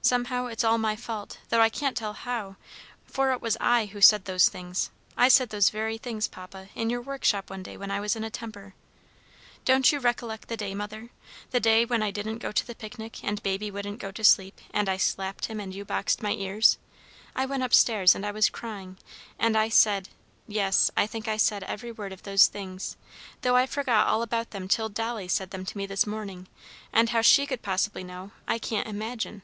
"Somehow 0.00 0.46
it's 0.46 0.62
all 0.64 0.78
my 0.78 0.94
fault, 0.96 1.36
though 1.50 1.60
I 1.60 1.68
can't 1.68 1.94
tell 1.96 2.12
how, 2.14 2.54
for 3.04 3.30
it 3.32 3.42
was 3.42 3.56
I 3.60 3.86
who 3.86 4.00
said 4.00 4.24
those 4.24 4.48
things. 4.48 4.88
I 5.18 5.28
said 5.28 5.50
those 5.50 5.68
very 5.70 5.98
things, 5.98 6.26
Papa, 6.28 6.68
in 6.76 6.88
your 6.88 7.02
workshop 7.02 7.50
one 7.50 7.62
day 7.64 7.76
when 7.76 7.90
I 7.90 7.98
was 8.00 8.14
in 8.16 8.22
a 8.24 8.30
temper. 8.30 8.74
Don't 9.66 9.90
you 9.92 9.98
recollect 9.98 10.48
the 10.48 10.56
day, 10.56 10.72
Mother, 10.74 11.10
the 11.50 11.58
day 11.60 11.84
when 11.84 12.02
I 12.02 12.10
didn't 12.12 12.38
go 12.38 12.52
to 12.52 12.64
the 12.66 12.74
picnic, 12.76 13.22
and 13.24 13.42
Baby 13.42 13.70
wouldn't 13.72 13.98
go 14.00 14.10
to 14.12 14.22
sleep, 14.24 14.60
and 14.72 14.88
I 14.88 14.96
slapped 14.98 15.46
him, 15.46 15.58
and 15.60 15.74
you 15.74 15.84
boxed 15.84 16.22
my 16.22 16.32
ears? 16.32 16.78
I 17.36 17.44
went 17.44 17.64
up 17.64 17.74
stairs, 17.74 18.14
and 18.14 18.24
I 18.24 18.30
was 18.30 18.48
crying, 18.48 18.96
and 19.38 19.58
I 19.58 19.68
said, 19.68 20.08
yes, 20.46 20.90
I 20.96 21.06
think 21.08 21.26
I 21.28 21.36
said 21.36 21.64
every 21.64 21.92
word 21.92 22.12
of 22.14 22.22
those 22.22 22.46
things, 22.46 22.96
though 23.42 23.56
I 23.56 23.66
forgot 23.66 24.06
all 24.06 24.22
about 24.22 24.52
them 24.52 24.68
till 24.68 24.88
Dolly 24.88 25.26
said 25.28 25.50
them 25.50 25.66
to 25.66 25.76
me 25.76 25.84
this 25.86 26.06
morning, 26.06 26.46
and 26.94 27.10
how 27.10 27.20
she 27.20 27.46
could 27.46 27.60
possibly 27.62 28.04
know, 28.04 28.30
I 28.46 28.58
can't 28.58 28.88
imagine." 28.88 29.42